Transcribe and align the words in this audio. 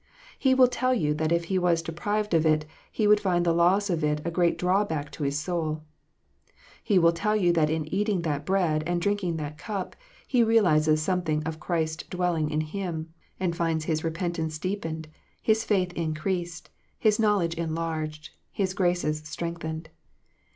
He 0.39 0.55
will 0.55 0.67
tell 0.67 0.95
you 0.95 1.13
that 1.13 1.31
if 1.31 1.43
he 1.43 1.59
was 1.59 1.83
deprived 1.83 2.33
of 2.33 2.43
it, 2.43 2.65
he 2.91 3.05
would 3.05 3.19
find 3.19 3.45
the 3.45 3.53
loss 3.53 3.87
of 3.87 4.03
it 4.03 4.19
a 4.25 4.31
great 4.31 4.57
drawback 4.57 5.11
to 5.11 5.21
his 5.23 5.37
soul. 5.37 5.83
He 6.83 6.97
will 6.97 7.11
tell 7.11 7.35
you 7.35 7.53
that 7.53 7.69
in 7.69 7.85
eating 7.93 8.23
that 8.23 8.43
bread, 8.43 8.83
and 8.87 8.99
drinking 8.99 9.35
that 9.37 9.59
cup, 9.59 9.95
he 10.27 10.43
realizes 10.43 11.03
something 11.03 11.43
of 11.43 11.59
Christ 11.59 12.09
dwelling 12.09 12.49
in 12.49 12.61
him; 12.61 13.13
and 13.39 13.55
finds 13.55 13.85
his 13.85 14.03
repentance 14.03 14.57
deepened, 14.57 15.07
his 15.39 15.63
faith 15.63 15.93
increased, 15.93 16.71
his 16.97 17.19
knowledge 17.19 17.53
en 17.59 17.69
larged, 17.75 18.31
his 18.51 18.73
graces 18.73 19.21
strengthened. 19.25 19.91